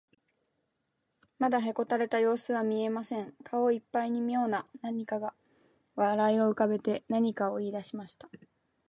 [1.37, 3.35] まだへこたれたようすは見えません。
[3.43, 5.35] 顔いっぱいにみょうなにが
[5.93, 8.27] 笑いをうかべて、何かいいだしました。